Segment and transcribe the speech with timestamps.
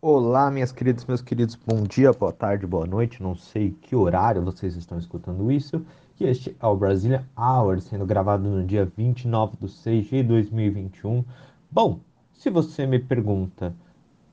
[0.00, 4.44] Olá, minhas queridas, meus queridos, bom dia, boa tarde, boa noite, não sei que horário
[4.44, 5.84] vocês estão escutando isso.
[6.20, 11.24] E este é o Brasília Hour, sendo gravado no dia 29 de 6 de 2021.
[11.68, 11.98] Bom,
[12.32, 13.74] se você me pergunta,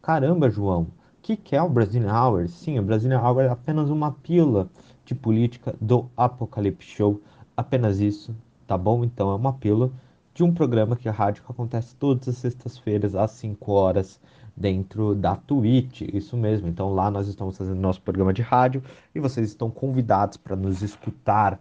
[0.03, 0.91] caramba, João, o
[1.23, 2.47] que, que é o Brasília Hour?
[2.47, 4.69] Sim, o Brasília Hour é apenas uma pílula
[5.03, 7.19] de política do Apocalipse Show,
[7.57, 8.35] apenas isso,
[8.67, 9.03] tá bom?
[9.03, 9.91] Então é uma pílula
[10.31, 14.19] de um programa que a rádio acontece todas as sextas-feiras às 5 horas
[14.55, 16.67] dentro da Twitch, isso mesmo.
[16.67, 18.83] Então lá nós estamos fazendo nosso programa de rádio
[19.13, 21.59] e vocês estão convidados para nos escutar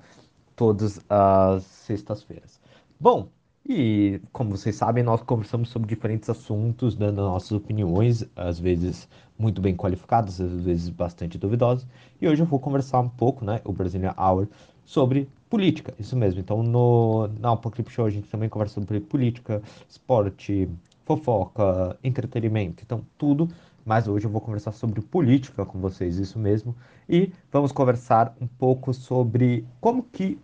[0.54, 2.60] todas as sextas-feiras.
[2.98, 3.28] Bom,
[3.66, 9.08] e como vocês sabem, nós conversamos sobre diferentes assuntos, dando nossas opiniões, às vezes
[9.38, 11.86] muito bem qualificadas, às vezes bastante duvidosas.
[12.20, 14.48] E hoje eu vou conversar um pouco, né, o Brasília Hour,
[14.84, 16.40] sobre política, isso mesmo.
[16.40, 20.68] Então, no, na Apocalipse Show a gente também conversa sobre política, esporte,
[21.04, 23.48] fofoca, entretenimento, então tudo.
[23.84, 26.74] Mas hoje eu vou conversar sobre política com vocês, isso mesmo.
[27.08, 30.38] E vamos conversar um pouco sobre como que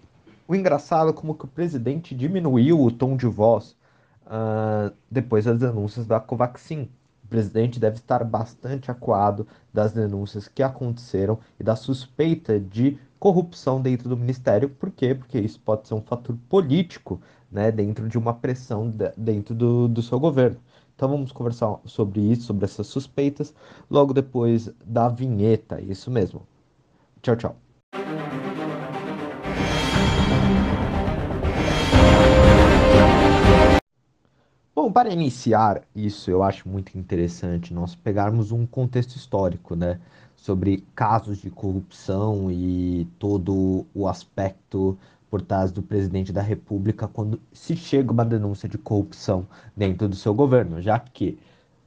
[0.47, 3.77] o engraçado, como que o presidente diminuiu o tom de voz
[4.27, 6.91] uh, depois das denúncias da Covaxin
[7.31, 14.09] presidente deve estar bastante acuado das denúncias que aconteceram e da suspeita de corrupção dentro
[14.09, 14.71] do ministério.
[14.71, 15.15] Por quê?
[15.15, 17.21] Porque isso pode ser um fator político
[17.53, 20.59] né, dentro de uma pressão de, dentro do, do seu governo.
[20.97, 23.55] Então vamos conversar sobre isso, sobre essas suspeitas,
[23.91, 25.81] logo depois da vinheta.
[25.81, 26.47] Isso mesmo.
[27.23, 27.57] Tchau, tchau.
[34.75, 40.01] Bom, para iniciar isso, eu acho muito interessante nós pegarmos um contexto histórico, né,
[40.41, 44.99] sobre casos de corrupção e todo o aspecto
[45.31, 49.47] por trás do presidente da República quando se chega uma denúncia de corrupção
[49.77, 51.39] dentro do seu governo, já que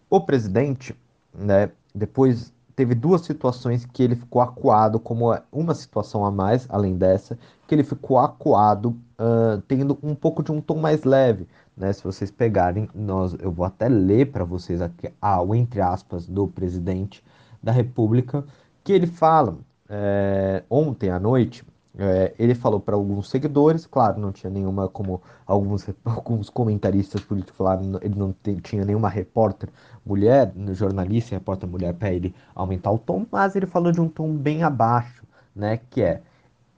[0.08, 0.96] o presidente,
[1.34, 6.96] né, depois teve duas situações que ele ficou acuado, como uma situação a mais, além
[6.96, 7.38] dessa,
[7.68, 11.92] que ele ficou acuado, uh, tendo um pouco de um tom mais leve, né?
[11.92, 16.28] Se vocês pegarem, nós, eu vou até ler para vocês aqui ah, o entre aspas
[16.28, 17.24] do presidente
[17.63, 18.44] da República,
[18.84, 19.57] que ele fala
[19.90, 21.63] é, ontem à noite.
[21.96, 27.56] É, ele falou para alguns seguidores, claro, não tinha nenhuma, como alguns, alguns comentaristas políticos
[27.56, 29.69] falaram, ele não tinha nenhuma repórter
[30.03, 34.35] mulher, jornalista, repórter mulher para ele aumentar o tom, mas ele falou de um tom
[34.35, 35.24] bem abaixo,
[35.56, 35.80] né?
[35.91, 36.22] Que é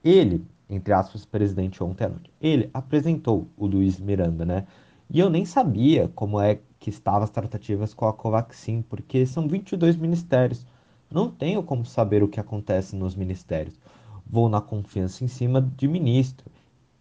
[0.04, 4.66] ele, entre aspas, presidente ontem à noite, ele apresentou o Luiz Miranda, né?
[5.08, 9.48] E eu nem sabia como é que estavam as tratativas com a Covaxin, porque são
[9.48, 10.66] 22 ministérios.
[11.10, 13.78] Não tenho como saber o que acontece nos ministérios.
[14.26, 16.46] Vou na confiança em cima de ministro.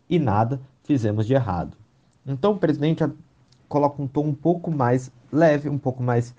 [0.10, 1.76] E nada fizemos de errado.
[2.26, 3.04] Então o presidente
[3.68, 6.36] coloca um tom um pouco mais leve, um pouco mais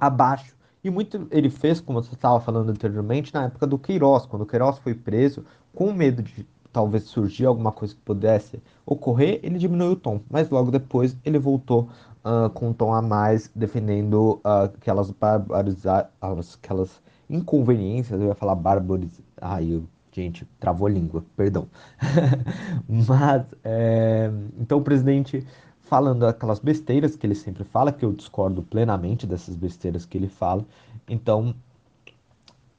[0.00, 0.56] abaixo.
[0.82, 4.26] E muito ele fez, como você estava falando anteriormente, na época do Queiroz.
[4.26, 9.38] Quando o Queiroz foi preso, com medo de talvez surgir alguma coisa que pudesse ocorrer,
[9.42, 11.88] ele diminuiu o tom, mas logo depois ele voltou
[12.24, 16.08] uh, com um tom a mais, defendendo uh, aquelas barbariza
[16.54, 21.68] aquelas inconveniências, eu ia falar bárbaros, ai, eu, gente, travou a língua, perdão.
[22.88, 24.30] mas, é...
[24.58, 25.46] então o presidente
[25.82, 30.28] falando aquelas besteiras que ele sempre fala, que eu discordo plenamente dessas besteiras que ele
[30.28, 30.64] fala,
[31.08, 31.54] então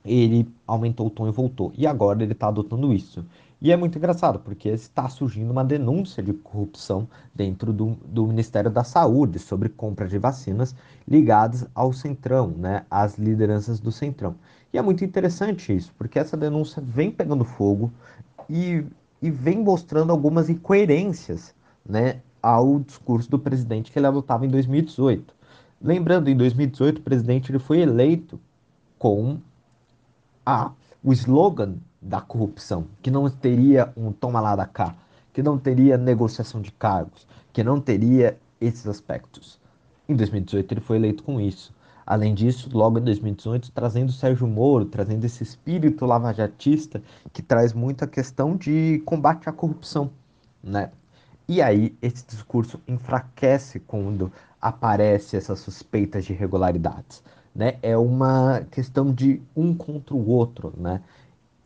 [0.03, 1.71] ele aumentou o tom e voltou.
[1.77, 3.25] E agora ele está adotando isso.
[3.61, 8.69] E é muito engraçado, porque está surgindo uma denúncia de corrupção dentro do, do Ministério
[8.69, 10.75] da Saúde sobre compra de vacinas
[11.07, 14.35] ligadas ao Centrão, né, às lideranças do Centrão.
[14.73, 17.91] E é muito interessante isso, porque essa denúncia vem pegando fogo
[18.49, 18.83] e,
[19.21, 21.55] e vem mostrando algumas incoerências
[21.85, 25.33] né, ao discurso do presidente que ele adotava em 2018.
[25.81, 28.39] Lembrando, em 2018, o presidente ele foi eleito
[28.99, 29.37] com
[30.45, 30.71] a,
[31.03, 34.95] o slogan da corrupção, que não teria um toma lá da cá,
[35.33, 39.59] que não teria negociação de cargos, que não teria esses aspectos.
[40.07, 41.73] Em 2018 ele foi eleito com isso.
[42.05, 47.01] Além disso, logo em 2018, trazendo Sérgio Moro, trazendo esse espírito lavajatista
[47.33, 50.11] que traz muita questão de combate à corrupção,
[50.63, 50.91] né?
[51.47, 54.31] E aí esse discurso enfraquece quando
[54.61, 57.23] aparece essas suspeitas de irregularidades,
[57.55, 57.77] né?
[57.81, 61.01] É uma questão de um contra o outro, né?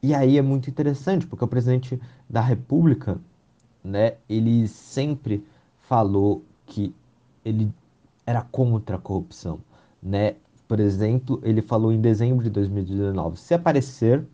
[0.02, 2.00] E aí é muito interessante, porque o presidente
[2.30, 3.20] da República,
[3.84, 5.46] né, ele sempre
[5.82, 6.94] falou que
[7.44, 7.72] ele
[8.26, 9.60] era contra a corrupção,
[10.02, 10.36] né?
[10.68, 14.26] Por exemplo, ele falou em dezembro de 2019, se aparecer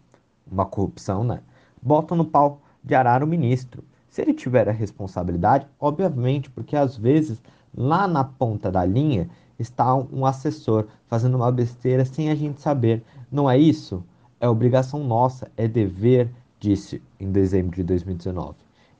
[0.51, 1.39] uma corrupção, né,
[1.81, 3.83] bota no pau de arar o ministro.
[4.09, 7.41] Se ele tiver a responsabilidade, obviamente, porque às vezes
[7.75, 13.03] lá na ponta da linha está um assessor fazendo uma besteira sem a gente saber.
[13.31, 14.03] Não é isso?
[14.45, 18.53] É obrigação nossa, é dever, disse em dezembro de 2019.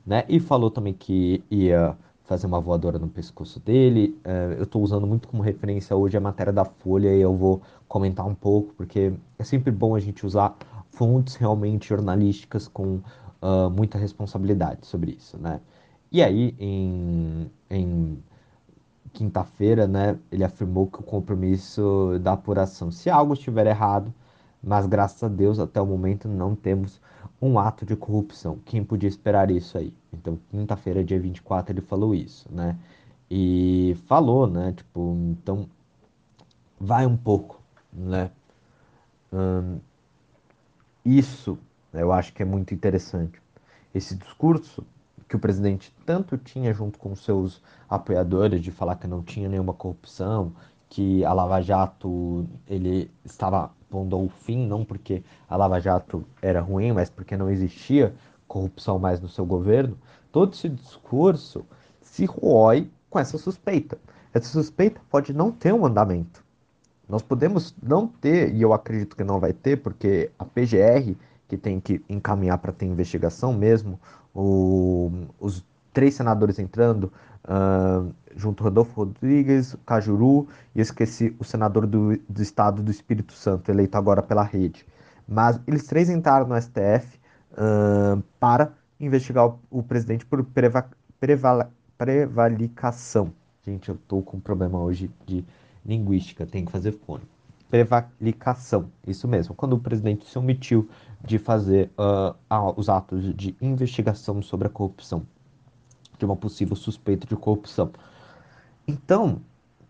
[0.04, 0.24] Né?
[0.28, 4.18] E falou também que ia fazer uma voadora no pescoço dele.
[4.24, 7.62] Uh, eu estou usando muito como referência hoje a matéria da Folha e eu vou
[7.86, 10.56] comentar um pouco, porque é sempre bom a gente usar
[10.90, 12.96] fontes realmente jornalísticas com
[13.40, 15.60] uh, muita responsabilidade sobre isso, né?
[16.10, 18.18] E aí, em, em
[19.12, 24.12] quinta-feira, né, ele afirmou que o compromisso da apuração, se algo estiver errado,
[24.62, 27.00] mas graças a Deus, até o momento, não temos
[27.40, 28.58] um ato de corrupção.
[28.64, 29.92] Quem podia esperar isso aí?
[30.12, 32.76] Então, quinta-feira, dia 24, ele falou isso, né?
[33.30, 34.72] E falou, né?
[34.72, 35.68] Tipo, então,
[36.78, 37.60] vai um pouco,
[37.92, 38.30] né?
[39.32, 39.78] Hum,
[41.04, 41.58] isso
[41.92, 43.40] eu acho que é muito interessante.
[43.94, 44.84] Esse discurso
[45.28, 49.72] que o presidente tanto tinha junto com seus apoiadores de falar que não tinha nenhuma
[49.72, 50.52] corrupção,
[50.88, 56.60] que a Lava Jato ele estava pondo ao fim, não porque a Lava Jato era
[56.60, 58.14] ruim, mas porque não existia
[58.46, 59.98] corrupção mais no seu governo.
[60.32, 61.64] Todo esse discurso
[62.00, 63.98] se rói com essa suspeita.
[64.32, 66.44] Essa suspeita pode não ter um andamento.
[67.08, 71.14] Nós podemos não ter, e eu acredito que não vai ter, porque a PGR,
[71.48, 73.98] que tem que encaminhar para ter investigação mesmo,
[74.34, 77.12] o, os três senadores entrando,
[77.46, 83.70] uh, junto Rodolfo Rodrigues, Cajuru, e esqueci o senador do, do estado do Espírito Santo,
[83.70, 84.86] eleito agora pela rede.
[85.26, 87.18] Mas eles três entraram no STF
[87.52, 90.88] uh, para investigar o, o presidente por preva,
[91.18, 93.32] prevala, prevalicação.
[93.64, 95.44] Gente, eu tô com um problema hoje de
[95.84, 97.24] linguística, tenho que fazer fone.
[97.68, 99.54] Prevalicação, isso mesmo.
[99.54, 100.88] Quando o presidente se omitiu
[101.24, 102.34] de fazer uh,
[102.76, 105.26] os atos de investigação sobre a corrupção,
[106.18, 107.90] de uma possível suspeita de corrupção.
[108.86, 109.40] Então,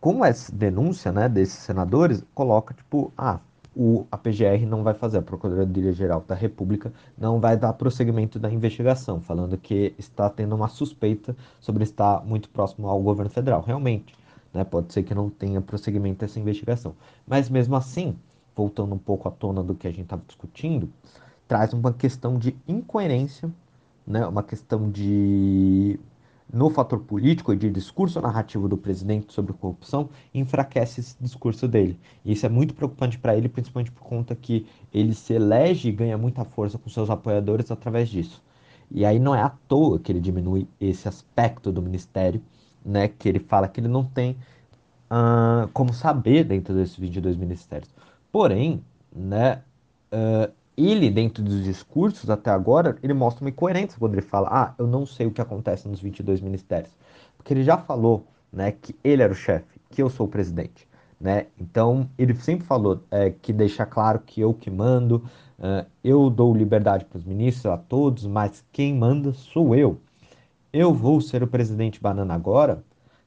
[0.00, 3.40] com essa denúncia né, desses senadores, coloca tipo, ah,
[3.76, 8.50] o, a PGR não vai fazer, a Procuradoria-Geral da República não vai dar prosseguimento da
[8.50, 13.60] investigação, falando que está tendo uma suspeita sobre estar muito próximo ao governo federal.
[13.60, 14.14] Realmente,
[14.54, 16.94] né, pode ser que não tenha prosseguimento dessa investigação.
[17.26, 18.16] Mas mesmo assim,
[18.56, 20.88] voltando um pouco à tona do que a gente estava discutindo,
[21.46, 23.50] traz uma questão de incoerência,
[24.06, 26.00] né, uma questão de
[26.52, 31.98] no fator político e de discurso narrativo do presidente sobre corrupção enfraquece esse discurso dele.
[32.24, 35.92] E isso é muito preocupante para ele, principalmente por conta que ele se elege e
[35.92, 38.42] ganha muita força com seus apoiadores através disso.
[38.90, 42.40] E aí não é à toa que ele diminui esse aspecto do ministério,
[42.84, 44.36] né, que ele fala que ele não tem
[45.10, 47.90] uh, como saber dentro desses 22 ministérios.
[48.30, 48.84] Porém,
[49.14, 49.62] né,
[50.12, 54.74] uh, ele, dentro dos discursos até agora, ele mostra uma incoerência quando ele fala, ah,
[54.78, 56.92] eu não sei o que acontece nos 22 ministérios.
[57.36, 60.86] Porque ele já falou, né, que ele era o chefe, que eu sou o presidente,
[61.18, 61.46] né?
[61.58, 65.24] Então, ele sempre falou é, que deixa claro que eu que mando,
[65.58, 69.98] uh, eu dou liberdade para os ministros, a todos, mas quem manda sou eu.
[70.72, 72.84] Eu vou ser o presidente banana agora,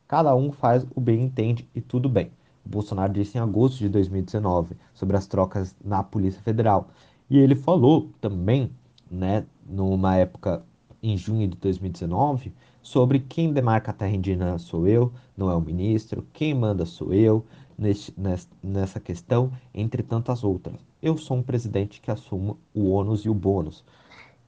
[0.08, 2.32] cada um faz o bem entende e tudo bem.
[2.70, 6.90] Bolsonaro disse em agosto de 2019 sobre as trocas na Polícia Federal.
[7.30, 8.72] E ele falou também,
[9.10, 10.64] né, numa época
[11.02, 15.62] em junho de 2019, sobre quem demarca a terra indígena sou eu, não é o
[15.62, 17.46] ministro, quem manda sou eu,
[17.78, 18.14] nesse,
[18.62, 20.76] nessa questão, entre tantas outras.
[21.02, 23.86] Eu sou um presidente que assumo o ônus e o bônus.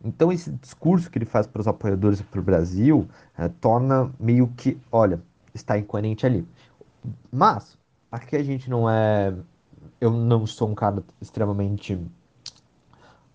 [0.03, 4.11] Então, esse discurso que ele faz para os apoiadores e para o Brasil é, torna
[4.19, 5.21] meio que, olha,
[5.53, 6.45] está incoerente ali.
[7.31, 7.77] Mas,
[8.11, 9.33] aqui a gente não é.
[9.99, 11.99] Eu não sou um cara extremamente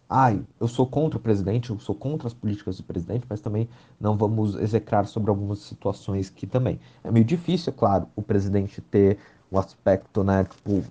[0.09, 3.69] ai, eu sou contra o presidente, eu sou contra as políticas do presidente, mas também
[4.01, 6.79] não vamos execrar sobre algumas situações que também.
[7.03, 9.19] É meio difícil, é claro, o presidente ter
[9.51, 10.83] o aspecto, né, tipo,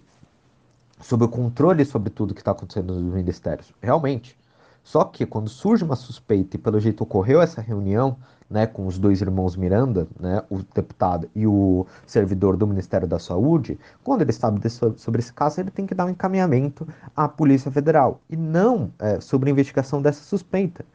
[1.01, 3.72] sobre o controle sobre tudo que está acontecendo nos ministérios.
[3.81, 4.38] Realmente.
[4.86, 9.00] Só que quando surge uma suspeita, e pelo jeito ocorreu essa reunião, né, com os
[9.00, 14.32] dois irmãos Miranda, né, o deputado e o servidor do Ministério da Saúde, quando ele
[14.32, 18.92] sabe sobre esse caso, ele tem que dar um encaminhamento à Polícia Federal e não
[19.00, 20.86] é, sobre a investigação dessa suspeita.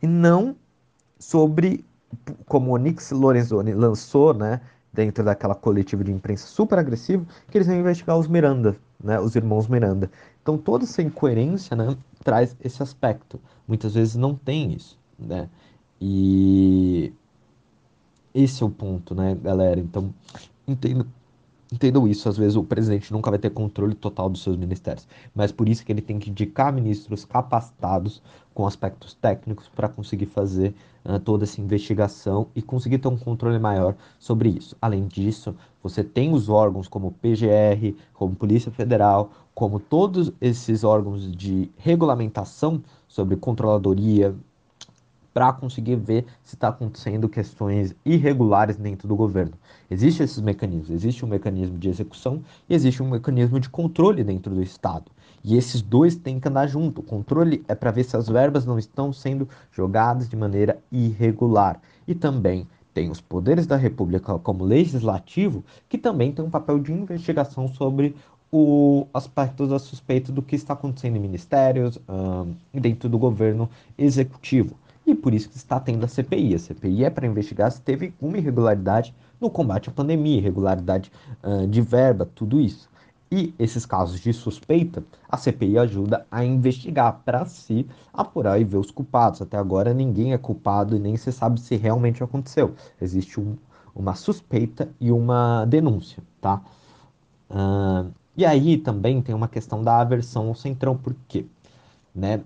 [0.00, 0.56] E não
[1.18, 1.84] sobre
[2.46, 4.62] como o Nix Lorenzoni lançou, né,
[4.94, 9.34] dentro daquela coletiva de imprensa super agressivo, que eles vão investigar os Miranda, né, os
[9.34, 10.10] irmãos Miranda.
[10.40, 13.40] Então toda essa incoerência, né, traz esse aspecto.
[13.66, 15.48] Muitas vezes não tem isso, né?
[16.00, 17.12] E
[18.34, 19.80] esse é o ponto, né, galera?
[19.80, 20.14] Então,
[20.66, 21.06] entendo
[21.72, 25.50] Entendam isso, às vezes o presidente nunca vai ter controle total dos seus ministérios, mas
[25.50, 30.74] por isso que ele tem que indicar ministros capacitados com aspectos técnicos para conseguir fazer
[31.04, 34.76] uh, toda essa investigação e conseguir ter um controle maior sobre isso.
[34.80, 41.30] Além disso, você tem os órgãos como PGR, como Polícia Federal, como todos esses órgãos
[41.34, 44.34] de regulamentação sobre controladoria,
[45.34, 49.52] para conseguir ver se está acontecendo questões irregulares dentro do governo.
[49.90, 54.54] Existem esses mecanismos, existe um mecanismo de execução e existe um mecanismo de controle dentro
[54.54, 55.10] do Estado.
[55.42, 57.00] E esses dois têm que andar junto.
[57.00, 61.80] O controle é para ver se as verbas não estão sendo jogadas de maneira irregular.
[62.06, 66.92] E também tem os poderes da República como legislativo, que também tem um papel de
[66.92, 68.14] investigação sobre
[68.50, 71.98] o aspecto da suspeita do que está acontecendo em ministérios
[72.72, 74.76] e dentro do governo executivo.
[75.06, 76.54] E por isso que está tendo a CPI.
[76.54, 81.66] A CPI é para investigar se teve alguma irregularidade no combate à pandemia, irregularidade uh,
[81.66, 82.88] de verba, tudo isso.
[83.30, 88.76] E esses casos de suspeita, a CPI ajuda a investigar para se apurar e ver
[88.76, 89.42] os culpados.
[89.42, 92.74] Até agora ninguém é culpado e nem se sabe se realmente aconteceu.
[93.00, 93.56] Existe um,
[93.94, 96.62] uma suspeita e uma denúncia, tá?
[97.50, 101.44] Uh, e aí também tem uma questão da aversão ao centrão, por quê?
[102.14, 102.40] Né?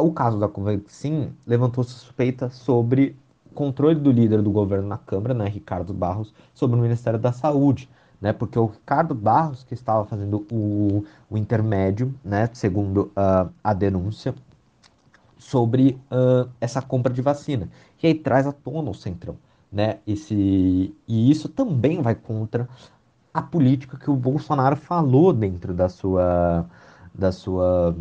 [0.00, 3.16] O caso da Covaxin levantou suspeita sobre
[3.54, 7.88] controle do líder do governo na Câmara, né, Ricardo Barros, sobre o Ministério da Saúde,
[8.20, 13.72] né, porque o Ricardo Barros que estava fazendo o, o intermédio, né, segundo uh, a
[13.72, 14.34] denúncia,
[15.38, 17.68] sobre uh, essa compra de vacina.
[18.02, 19.36] E aí traz à tona o Centrão,
[19.72, 22.68] né, esse, e isso também vai contra
[23.32, 26.66] a política que o Bolsonaro falou dentro da sua,
[27.14, 27.96] da sua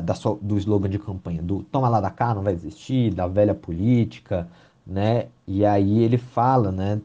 [0.00, 3.26] da sua, do slogan de campanha, do toma lá da cá, não vai existir, da
[3.26, 4.48] velha política,
[4.86, 5.28] né?
[5.46, 7.00] E aí ele fala, né?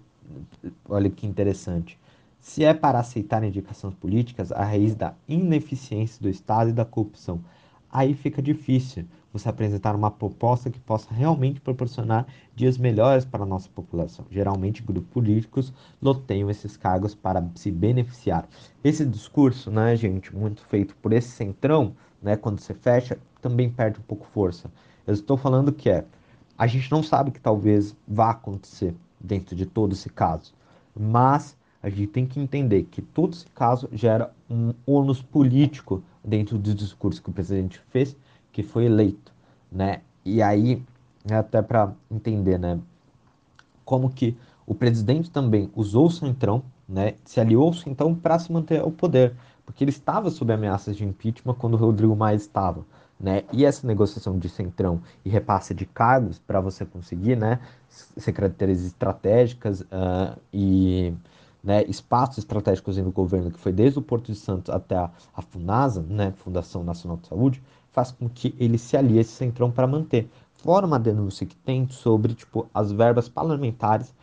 [0.87, 1.97] Olha que interessante.
[2.39, 7.39] Se é para aceitar indicações políticas, a raiz da ineficiência do Estado e da corrupção.
[7.91, 13.45] Aí fica difícil você apresentar uma proposta que possa realmente proporcionar dias melhores para a
[13.45, 14.25] nossa população.
[14.29, 18.47] Geralmente, grupos políticos loteiam esses cargos para se beneficiar.
[18.83, 23.99] Esse discurso, né, gente, muito feito por esse centrão, né, quando você fecha, também perde
[23.99, 24.69] um pouco força.
[25.05, 26.05] Eu estou falando que é,
[26.57, 30.53] a gente não sabe que talvez vá acontecer dentro de todo esse caso,
[30.95, 36.57] mas a gente tem que entender que todo esse caso gera um ônus político dentro
[36.57, 38.15] do discurso que o presidente fez,
[38.51, 39.33] que foi eleito,
[39.71, 40.01] né?
[40.23, 40.83] E aí,
[41.27, 42.79] é até para entender, né,
[43.83, 48.51] como que o presidente também usou o Centrão, né, se aliou ao Centrão para se
[48.51, 49.35] manter ao poder
[49.71, 52.85] porque ele estava sob ameaças de impeachment quando o Rodrigo Maia estava.
[53.17, 53.43] Né?
[53.53, 57.59] E essa negociação de centrão e repasse de cargos para você conseguir né,
[58.17, 61.13] secretarias estratégicas uh, e
[61.63, 65.41] né, espaços estratégicos no governo, que foi desde o Porto de Santos até a, a
[65.41, 69.71] FUNASA, né, Fundação Nacional de Saúde, faz com que ele se alie a esse centrão
[69.71, 70.29] para manter.
[70.55, 74.13] Fora uma denúncia que tem sobre tipo, as verbas parlamentares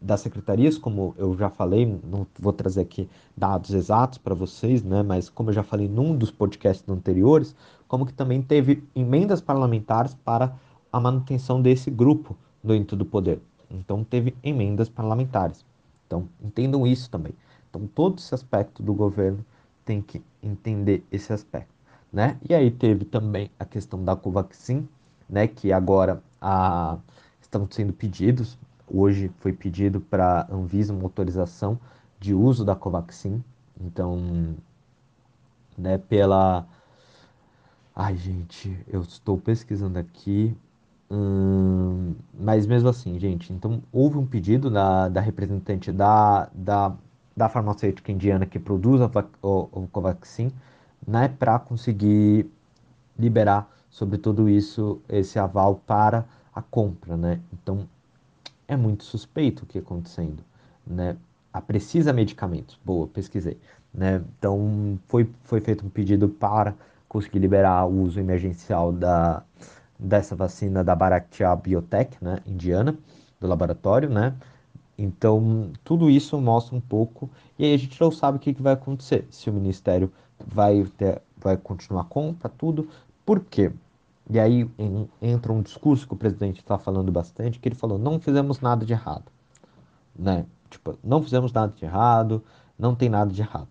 [0.00, 5.02] das secretarias, como eu já falei, não vou trazer aqui dados exatos para vocês, né,
[5.02, 7.54] mas como eu já falei num dos podcasts anteriores,
[7.86, 10.56] como que também teve emendas parlamentares para
[10.90, 13.38] a manutenção desse grupo dentro do poder.
[13.70, 15.64] Então teve emendas parlamentares.
[16.06, 17.34] Então entendam isso também.
[17.68, 19.44] Então todo esse aspecto do governo
[19.84, 21.74] tem que entender esse aspecto,
[22.10, 22.38] né?
[22.48, 24.88] E aí teve também a questão da Covaxin,
[25.28, 26.96] né, que agora a,
[27.42, 28.56] estão sendo pedidos
[28.86, 31.78] Hoje foi pedido para a Anvisa uma autorização
[32.20, 33.42] de uso da Covaxin.
[33.80, 34.54] Então,
[35.76, 36.66] né, pela.
[37.94, 40.56] Ai, gente, eu estou pesquisando aqui.
[41.10, 46.96] Hum, mas mesmo assim, gente, então houve um pedido da, da representante da, da,
[47.36, 49.10] da farmacêutica indiana que produz a,
[49.42, 50.50] o, o Covaxin,
[51.06, 52.50] né, para conseguir
[53.18, 56.24] liberar sobre tudo isso esse aval para
[56.54, 57.40] a compra, né?
[57.52, 57.86] Então
[58.66, 60.42] é muito suspeito o que está acontecendo,
[60.86, 61.16] né?
[61.52, 63.58] A precisa medicamentos, boa, pesquisei,
[63.92, 64.22] né?
[64.38, 66.74] Então foi, foi feito um pedido para
[67.08, 69.42] conseguir liberar o uso emergencial da,
[69.98, 72.96] dessa vacina da Bharatiya Biotech, né, indiana,
[73.40, 74.34] do laboratório, né?
[74.96, 77.28] Então, tudo isso mostra um pouco,
[77.58, 80.12] e aí a gente não sabe o que, que vai acontecer, se o Ministério
[80.44, 82.88] vai, ter, vai continuar a compra, tudo,
[83.24, 83.72] por quê?
[84.30, 84.68] E aí
[85.20, 88.84] entra um discurso que o presidente está falando bastante, que ele falou, não fizemos nada
[88.84, 89.30] de errado.
[90.16, 90.46] Né?
[90.70, 92.42] Tipo, não fizemos nada de errado,
[92.78, 93.68] não tem nada de errado.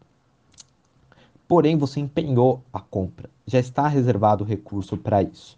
[1.47, 5.57] Porém, você empenhou a compra, já está reservado o recurso para isso.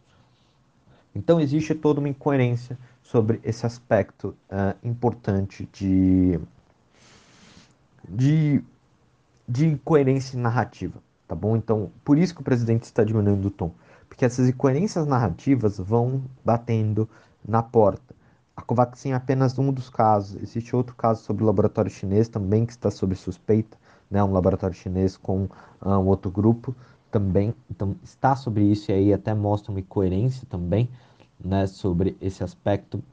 [1.14, 6.40] Então, existe toda uma incoerência sobre esse aspecto uh, importante de,
[8.10, 8.64] de,
[9.48, 11.56] de incoerência narrativa, tá bom?
[11.56, 13.72] Então, por isso que o presidente está diminuindo o tom,
[14.08, 17.10] porque essas incoerências narrativas vão batendo
[17.48, 18.16] na porta.
[18.56, 20.42] A Covaxin é apenas um dos casos.
[20.42, 23.78] Existe outro caso sobre o laboratório chinês também que está sob suspeita,
[24.10, 24.24] né?
[24.24, 25.50] Um laboratório chinês com
[25.82, 26.74] ah, um outro grupo
[27.12, 30.90] também, então está sobre isso e aí até mostra uma incoerência também,
[31.44, 31.68] né?
[31.68, 33.04] Sobre esse aspecto,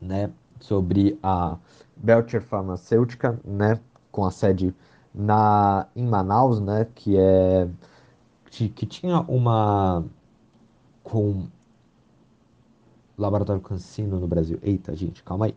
[0.00, 0.30] né?
[0.58, 1.56] Sobre a
[1.96, 3.78] Belcher Farmacêutica, né?
[4.10, 4.74] Com a sede
[5.14, 6.86] na em Manaus, né?
[6.94, 7.68] Que é
[8.50, 10.04] que tinha uma
[11.02, 11.48] com
[13.16, 14.58] Laboratório Cancino no Brasil.
[14.62, 15.54] Eita, gente, calma aí.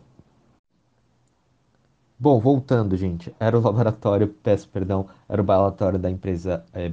[2.19, 6.89] Bom, voltando, gente, era o laboratório, peço perdão, era o laboratório da empresa é,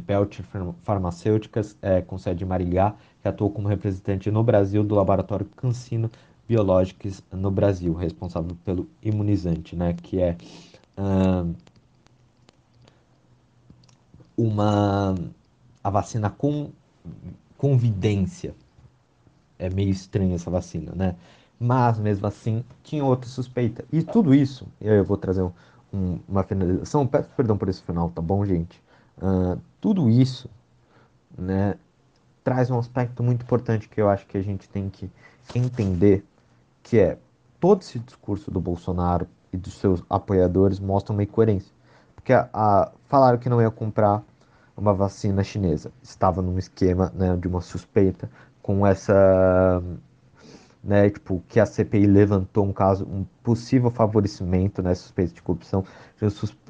[0.83, 6.11] Farmacêuticas, é, com sede em Maringá, que atuou como representante no Brasil do laboratório Cancino
[6.49, 10.37] Biológicos no Brasil, responsável pelo imunizante, né, que é
[14.37, 15.15] uma
[15.83, 16.71] a vacina com
[17.57, 18.55] convidência,
[19.59, 21.17] é meio estranha essa vacina, né?
[21.59, 23.85] Mas mesmo assim tinha outra suspeita.
[23.93, 25.53] E tudo isso, eu vou trazer um,
[25.93, 28.83] um, uma finalização, peço perdão por esse final, tá bom, gente?
[29.19, 30.49] Uh, tudo isso,
[31.37, 31.75] né,
[32.43, 35.11] traz um aspecto muito importante que eu acho que a gente tem que
[35.55, 36.25] entender,
[36.83, 37.19] que é
[37.59, 41.73] todo esse discurso do Bolsonaro e dos seus apoiadores mostra uma incoerência.
[42.15, 44.23] Porque a, a, falaram que não ia comprar
[44.81, 45.93] uma vacina chinesa.
[46.03, 48.31] Estava num esquema né, de uma suspeita
[48.63, 49.83] com essa,
[50.83, 55.85] né, tipo, que a CPI levantou um caso, um possível favorecimento, né, suspeita de corrupção,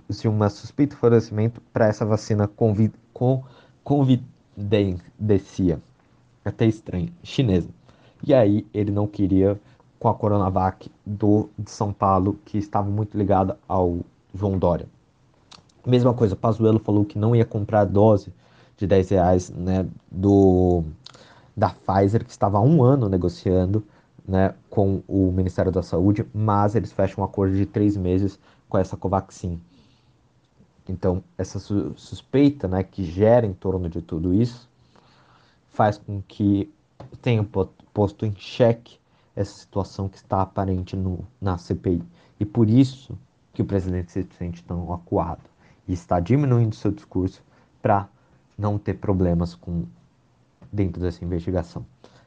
[0.09, 3.45] se uma suspeita de favorecimento para essa vacina convid, com,
[3.85, 5.81] convidencia,
[6.45, 7.69] até estranho, chinesa.
[8.27, 9.59] E aí ele não queria
[9.99, 14.01] com a Coronavac do, de São Paulo, que estava muito ligada ao
[14.35, 14.89] João Dória.
[15.87, 18.33] Mesma coisa, Pazuello falou que não ia comprar a dose
[18.77, 20.85] de 10 reais né, do,
[21.57, 23.85] da Pfizer, que estava há um ano negociando
[24.27, 28.79] né, com o Ministério da Saúde, mas eles fecham um acordo de três meses com
[28.79, 29.61] essa Covaxin.
[30.89, 34.69] Então, essa su suspeita né, que gera em torno de tudo isso
[35.69, 36.73] faz com que
[37.23, 37.47] tenha
[37.93, 38.99] posto em xeque
[39.35, 42.03] essa situação que está aparente no, na CPI.
[42.39, 43.19] E por isso
[43.53, 45.50] que o presidente se sente tão acuado
[45.91, 47.43] e está diminuindo seu discurso
[47.83, 48.09] para
[48.57, 49.83] não ter problemas com
[50.73, 51.85] dentro dessa investigação.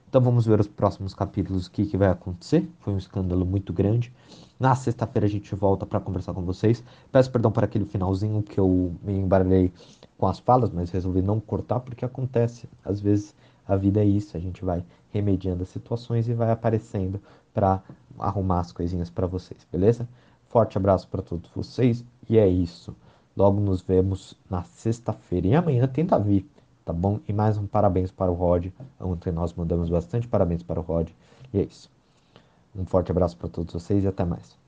[0.09, 2.69] Então vamos ver os próximos capítulos, o que, que vai acontecer.
[2.81, 4.11] Foi um escândalo muito grande.
[4.59, 6.83] Na sexta-feira a gente volta para conversar com vocês.
[7.09, 9.71] Peço perdão por aquele finalzinho que eu me embaralhei
[10.17, 12.67] com as falas, mas resolvi não cortar porque acontece.
[12.83, 13.33] Às vezes
[13.65, 17.17] a vida é isso, a gente vai remediando as situações e vai aparecendo
[17.53, 17.81] para
[18.19, 20.05] arrumar as coisinhas para vocês, beleza?
[20.49, 22.93] Forte abraço para todos vocês e é isso.
[23.35, 26.47] Logo nos vemos na sexta-feira e amanhã tenta vir
[26.85, 27.19] tá bom?
[27.27, 28.67] E mais um parabéns para o Rod.
[28.99, 31.09] Ontem nós mandamos bastante parabéns para o Rod.
[31.53, 31.89] E é isso.
[32.75, 34.62] Um forte abraço para todos vocês e até mais.